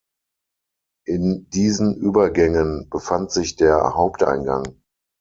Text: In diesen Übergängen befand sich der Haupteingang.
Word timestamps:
In 1.05 1.47
diesen 1.51 1.93
Übergängen 1.95 2.89
befand 2.89 3.29
sich 3.31 3.55
der 3.55 3.93
Haupteingang. 3.93 4.81